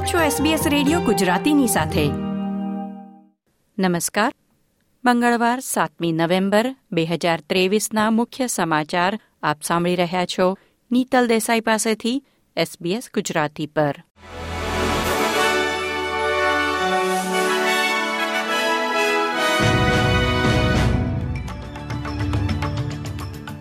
આપ 0.00 0.06
છો 0.06 0.18
SBS 0.18 0.68
radio 0.68 1.00
ગુજરાતીની 1.00 1.66
સાથે. 1.66 2.04
નમસ્કાર. 3.78 4.32
મંગળવાર 5.04 5.60
સાતમી 5.60 6.12
નવેમ્બર 6.12 6.74
બે 6.92 7.04
હજાર 7.04 7.40
ત્રેવીસના 7.40 8.10
મુખ્ય 8.10 8.46
સમાચાર 8.46 9.20
આપ 9.42 9.62
સાંભળી 9.62 9.96
રહ્યા 9.96 10.26
છો 10.26 10.58
નીતલ 10.92 11.26
દેસાઈ 11.26 11.60
પાસેથી 11.60 12.24
SBS 12.56 13.02
ગુજરાતી 13.14 13.66
પર. 13.66 14.02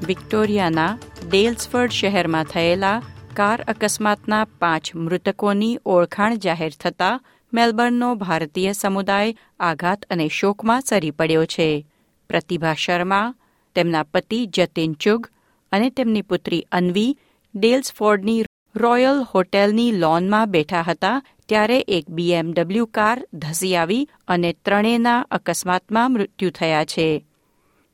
વિક્ટોરિયાના 0.08 0.98
ડેલ્સફર્ડ 1.30 1.92
શહેરમાં 1.92 2.44
થયેલા 2.44 3.02
કાર 3.36 3.62
અકસ્માતના 3.68 4.46
પાંચ 4.60 4.96
મૃતકોની 4.96 5.80
ઓળખાણ 5.86 6.36
જાહેર 6.36 6.72
થતાં 6.80 7.24
મેલબર્નનો 7.54 8.16
ભારતીય 8.16 8.72
સમુદાય 8.72 9.36
આઘાત 9.60 10.06
અને 10.06 10.28
શોકમાં 10.28 10.82
સરી 10.82 11.12
પડ્યો 11.12 11.46
છે. 11.46 11.86
પ્રતિભા 12.30 12.74
શર્મા, 12.74 13.34
તેમના 13.76 14.04
પતિ 14.04 14.46
જતીન 14.46 14.94
ચુગ 14.94 15.28
અને 15.72 15.90
તેમની 15.90 16.22
પુત્રી 16.22 16.66
અન્વી 16.72 17.18
ડેલ્સફોર્ડની 17.56 18.44
રોયલ 18.76 19.22
હોટેલની 19.36 19.92
લોનમાં 19.92 20.52
બેઠા 20.52 20.82
હતા 20.82 21.22
ત્યારે 21.50 21.80
એક 21.80 22.10
બીએમડબલ્યુ 22.10 22.86
કાર 22.86 23.28
ધસી 23.34 23.76
આવી 23.76 24.10
અને 24.28 24.54
ત્રણેયના 24.54 25.20
અકસ્માતમાં 25.20 26.14
મૃત્યુ 26.14 26.50
થયા 26.50 26.86
છે. 26.86 27.26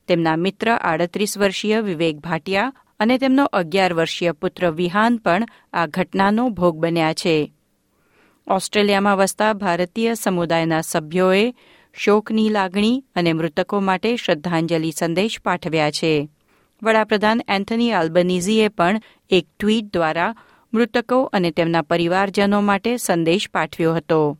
તેમના 0.08 0.36
મિત્ર 0.36 0.70
આડત્રીસ 0.70 1.38
વર્ષીય 1.38 1.80
વિવેક 1.80 2.16
ભાટિયા 2.16 2.72
અને 3.00 3.18
તેમનો 3.18 3.44
અગિયાર 3.44 3.94
વર્ષીય 3.94 4.32
પુત્ર 4.32 4.70
વિહાન 4.70 5.16
પણ 5.16 5.46
આ 5.72 5.86
ઘટનાનો 5.86 6.48
ભોગ 6.48 6.76
બન્યા 6.76 7.12
છે. 7.12 7.52
ઓસ્ટ્રેલિયામાં 8.50 9.16
વસતા 9.16 9.52
ભારતીય 9.52 10.14
સમુદાયના 10.14 10.80
સભ્યોએ 10.80 11.54
શોકની 11.94 12.48
લાગણી 12.48 13.04
અને 13.14 13.32
મૃતકો 13.32 13.80
માટે 13.80 14.16
શ્રદ્ધાંજલિ 14.16 14.92
સંદેશ 14.92 15.40
પાઠવ્યા 15.40 15.90
છે. 15.90 16.28
વડાપ્રધાન 16.82 17.40
એન્થની 17.48 17.92
આલ્બનીઝીએ 17.92 18.68
પણ 18.68 19.00
એક 19.30 19.46
ટ્વીટ 19.60 19.84
દ્વારા 19.92 20.34
મૃતકો 20.74 21.22
અને 21.22 21.50
તેમના 21.50 21.82
પરિવારજનો 21.82 22.60
માટે 22.60 22.96
સંદેશ 22.96 23.50
પાઠવ્યો 23.50 23.94
હતો. 23.94 24.38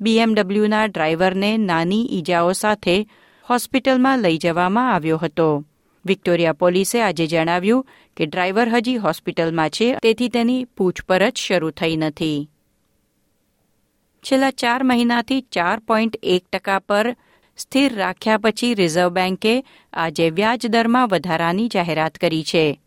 બીએમડબલ્યુના 0.00 0.84
ડ્રાઈવરને 0.84 1.56
નાની 1.56 2.08
ઈજાઓ 2.18 2.52
સાથે 2.52 3.06
હોસ્પિટલમાં 3.50 4.18
લઈ 4.18 4.38
જવામાં 4.38 4.94
આવ્યો 4.94 5.16
હતો. 5.16 5.64
વિક્ટોરિયા 6.06 6.52
પોલીસે 6.52 7.02
આજે 7.02 7.26
જણાવ્યું 7.26 7.86
કે 8.16 8.26
ડ્રાઈવર 8.26 8.68
હજી 8.68 8.96
હોસ્પિટલમાં 8.96 9.70
છે, 9.70 9.96
તેથી 10.02 10.28
તેની 10.28 10.64
પૂછપરછ 10.64 11.36
શરૂ 11.36 11.70
થઈ 11.70 11.96
નથી. 11.96 12.48
છેલ્લા 14.24 14.50
ચાર 14.50 14.82
મહિનાથી 14.82 15.40
ચાર 15.40 15.78
પોઈન્ટ 15.78 16.16
એક 16.22 16.44
ટકા 16.52 16.78
પર 16.78 17.16
સ્થિર 17.56 17.94
રાખ્યા 17.94 18.36
પછી 18.36 18.74
રિઝર્વ 18.74 19.08
બેન્કે 19.08 19.64
આજે 19.92 20.30
વ્યાજદરમાં 20.30 21.08
વધારાની 21.08 21.68
જાહેરાત 21.68 22.18
કરી 22.18 22.44
છે. 22.44 22.80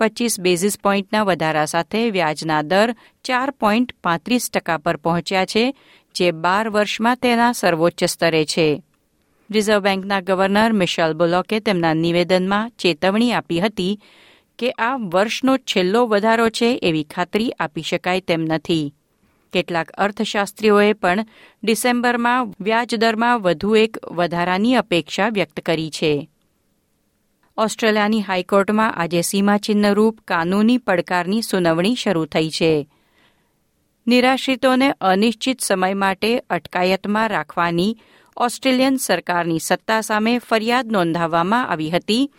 પચીસ 0.00 0.40
બેઝિસ 0.40 0.78
પોઈન્ટના 0.78 1.22
વધારા 1.22 1.64
સાથે 1.64 2.10
વ્યાજના 2.10 2.62
દર 2.62 2.94
ચાર 3.24 3.50
પોઈન્ટ 3.50 3.92
પાંત્રીસ 4.02 4.50
ટકા 4.50 4.78
પર 4.78 4.96
પહોંચ્યા 4.96 5.44
છે, 5.44 5.74
જે 6.14 6.30
બાર 6.30 6.68
વર્ષમાં 6.68 7.16
તેના 7.16 7.52
સર્વોચ્ચ 7.52 8.04
સ્તરે 8.04 8.44
છે. 8.44 8.82
રિઝર્વ 9.50 9.80
બેન્કના 9.80 10.20
ગવર્નર 10.20 10.72
મિશેલ 10.72 11.12
બુલોકે 11.12 11.60
તેમના 11.60 11.94
નિવેદનમાં 11.94 12.70
ચેતવણી 12.70 13.32
આપી 13.32 13.60
હતી 13.60 14.00
કે 14.58 14.70
આ 14.70 14.96
વર્ષનો 14.96 15.56
છેલ્લો 15.56 16.06
વધારો 16.06 16.48
છે 16.48 16.80
એવી 16.82 17.04
ખાતરી 17.04 17.50
આપી 17.50 17.82
શકાય 17.82 18.20
તેમ 18.20 18.40
નથી. 18.40 18.94
કેટલાક 19.52 19.90
અર્થશાસ્ત્રીઓએ 19.90 20.92
પણ 20.92 21.26
ડિસેમ્બરમાં 21.62 22.48
વ્યાજદરમાં 22.60 23.42
વધુ 23.42 23.76
એક 23.76 23.96
વધારાની 24.10 24.74
અપેક્ષા 24.74 25.28
વ્યક્ત 25.28 25.60
કરી 25.60 25.90
છે. 25.90 26.28
ઓસ્ટ્રેલિયાની 27.56 28.22
હાઈકોર્ટમાં 28.22 28.94
આજે 28.94 29.20
સીમાચિહ્નરૂપ 29.20 30.18
કાનૂની 30.20 30.78
પડકારની 30.78 31.42
સુનાવણી 31.42 31.94
શરૂ 31.94 32.24
થઈ 32.24 32.50
છે. 32.50 32.88
નિરાશ્રિતોને 34.06 34.94
અનિશ્ચિત 35.00 35.60
સમય 35.60 35.94
માટે 35.94 36.38
અટકાયતમાં 36.38 37.28
રાખવાની 37.28 37.96
ઓસ્ટ્રેલિયન 38.36 38.96
સરકારની 38.96 39.58
સત્તા 39.58 40.00
સામે 40.00 40.38
ફરિયાદ 40.38 40.92
નોંધાવવામાં 40.92 41.68
આવી 41.68 41.90
હતી. 41.90 42.32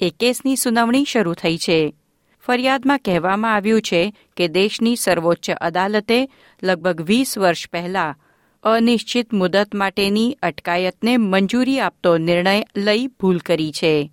એ 0.00 0.10
કેસની 0.20 0.56
સુનાવણી 0.56 1.04
શરૂ 1.04 1.32
થઈ 1.32 1.58
છે. 1.58 1.94
ફરિયાદમાં 2.40 2.98
કહેવામાં 2.98 3.54
આવ્યું 3.54 3.82
છે 3.82 4.14
કે 4.36 4.48
દેશની 4.48 4.96
સર્વોચ્ચ 4.96 5.50
અદાલતે 5.50 6.28
લગભગ 6.62 7.00
વીસ 7.00 7.38
વર્ષ 7.38 7.68
પહેલા 7.72 8.16
અનિશ્ચિત 8.62 9.34
મુદત 9.34 9.74
માટેની 9.74 10.38
અટકાયતને 10.42 11.16
મંજૂરી 11.16 11.80
આપતો 11.80 12.18
નિર્ણય 12.18 12.64
લઈ 12.76 13.06
ભૂલ 13.06 13.38
કરી 13.38 13.72
છે. 13.72 14.10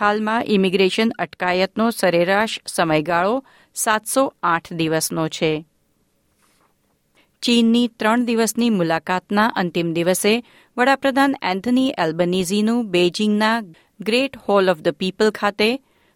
હાલમાં 0.00 0.44
ઇમિગ્રેશન 0.46 1.12
અટકાયતનો 1.18 1.90
સરેરાશ 1.90 2.60
સમયગાળો 2.66 3.44
સાતસો 3.74 4.34
આઠ 4.42 4.72
દિવસનો 4.72 5.28
છે. 5.28 5.64
ચીનની 7.42 7.88
ત્રણ 7.88 8.24
દિવસની 8.24 8.70
મુલાકાતના 8.70 9.50
અંતિમ 9.54 9.92
દિવસે 9.92 10.32
વડાપ્રધાન 10.76 11.36
એન્થની 11.42 11.92
એલ્બનીઝીનું 11.98 12.80
બેઇજિંગના 12.90 13.62
great 14.00 14.36
hall 14.36 14.68
of 14.68 14.82
the 14.82 14.96
people 14.98 15.30
ખાતે 15.30 15.68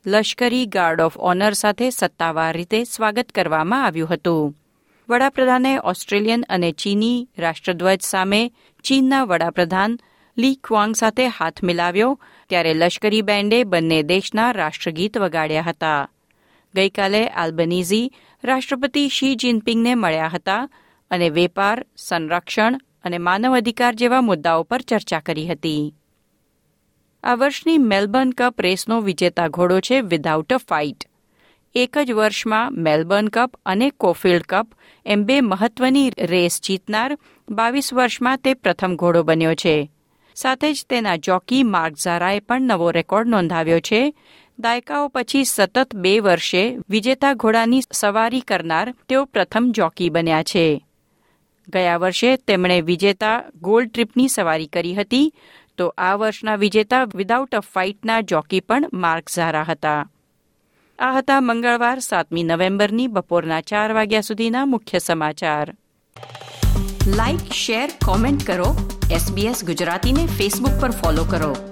લશ્કરી 0.07 0.67
ગાર્ડ 0.67 1.01
ઓફ 1.01 1.19
ઓનર 1.19 1.53
સાથે 1.53 1.91
સત્તાવાર 1.91 2.57
રીતે 2.57 2.85
સ્વાગત 2.85 3.33
કરવામાં 3.33 3.85
આવ્યું 3.85 4.09
હતું. 4.09 4.57
વડાપ્રધાને 5.09 5.73
ઓસ્ટ્રેલિયન 5.85 6.45
અને 6.49 6.73
ચીની 6.73 7.27
રાષ્ટ્રધ્વજ 7.39 8.03
સામે 8.03 8.43
ચીનના 8.85 9.25
વડાપ્રધાન 9.25 9.99
લી 10.37 10.55
ક્વાંગ 10.65 10.95
સાથે 10.95 11.27
હાથ 11.29 11.63
મિલાવ્યો 11.63 12.13
ત્યારે 12.49 12.75
લશ્કરી 12.75 13.23
બેન્ડે 13.23 13.65
બંને 13.65 14.03
દેશના 14.03 14.51
રાષ્ટ્રગીત 14.53 15.19
વગાડ્યા 15.19 15.63
હતા. 15.63 16.09
ગઈકાલે 16.75 17.27
આલ્બનીઝી 17.27 18.07
રાષ્ટ્રપતિ 18.45 19.09
શી 19.09 19.35
જિનપિંગને 19.35 19.95
મળ્યા 19.95 20.29
હતા 20.29 20.63
અને 21.13 21.29
વેપાર, 21.29 21.87
સંરક્ષણ 21.97 22.81
અને 23.05 23.19
માનવ 23.19 23.57
અધિકાર 23.57 23.95
જેવા 23.95 24.21
મુદ્દાઓ 24.21 24.63
પર 24.63 24.81
ચર્ચા 24.81 25.21
કરી 25.21 25.47
હતી. 25.47 25.95
આ 27.25 27.35
વર્ષની 27.35 27.79
મેલબર્ન 27.79 28.31
કપ 28.31 28.61
રેસનો 28.61 29.01
વિજેતા 29.01 29.49
ઘોડો 29.49 29.81
છે 29.81 30.01
વિધાઉટ 30.01 30.53
અ 30.53 30.57
ફાઇટ 30.57 31.09
એક 31.75 31.99
જ 31.99 32.13
વર્ષમાં 32.13 32.75
મેલબર્ન 32.75 33.29
કપ 33.29 33.57
અને 33.67 33.91
કોફિલ્ડ 33.91 34.43
કપ 34.49 34.69
એમ 35.07 35.25
બે 35.25 35.41
મહત્વની 35.41 36.13
રેસ 36.19 36.61
જીતનાર 36.61 37.19
બાવીસ 37.51 37.95
વર્ષમાં 37.95 38.39
તે 38.39 38.55
પ્રથમ 38.55 38.97
ઘોડો 38.97 39.23
બન્યો 39.23 39.55
છે. 39.55 39.91
સાથે 40.35 40.73
જ 40.73 40.87
તેના 40.89 41.17
જોકી 41.17 41.63
માર્ક 41.63 41.95
ઝારાએ 41.95 42.41
પણ 42.41 42.63
નવો 42.63 42.91
રેકોર્ડ 42.91 43.29
નોંધાવ્યો 43.29 43.81
છે. 43.81 44.15
દાયકાઓ 44.59 45.09
પછી 45.09 45.45
સતત 45.45 45.95
બે 45.95 46.21
વર્ષે 46.21 46.79
વિજેતા 46.89 47.35
ઘોડાની 47.35 47.81
સવારી 47.93 48.41
કરનાર 48.41 48.95
તેઓ 49.09 49.25
પ્રથમ 49.25 49.71
જોકી 49.71 50.11
બન્યા 50.11 50.43
છે. 50.43 50.67
ગયા 51.69 51.97
વર્ષે 51.97 52.37
તેમણે 52.37 52.81
વિજેતા 52.81 53.43
ગોલ્ડ 53.63 53.91
ટ્રીપની 53.91 54.29
સવારી 54.29 54.67
કરી 54.67 54.95
હતી. 54.95 55.35
તો 55.79 55.95
આ 55.99 56.15
વર્ષના 56.15 56.55
વિજેતા 56.55 57.05
વિદાઉટ 57.05 57.55
અ 57.55 57.61
ફાઇટના 57.61 58.21
જોકી 58.21 58.61
પણ 58.61 58.89
માર્ક 58.93 59.31
ઝારા 59.31 59.63
હતા. 59.63 60.11
આ 60.99 61.13
હતા 61.13 61.41
મંગળવાર 61.41 61.99
સાતમી 61.99 62.43
નવેમ્બરની 62.43 63.07
બપોરના 63.07 63.61
ચાર 63.61 63.93
વાગ્યા 63.93 64.21
સુધીના 64.21 64.65
મુખ્ય 64.65 64.99
સમાચાર. 64.99 65.75
લાઇક 67.07 67.53
શેર 67.53 67.91
કોમેન્ટ 68.05 68.47
કરો. 68.47 68.99
એસબીએસ 69.11 69.65
ગુજરાતીને 69.65 70.27
ફેસબુક 70.27 70.81
પર 70.81 70.91
ફોલો 70.91 71.25
કરો. 71.25 71.72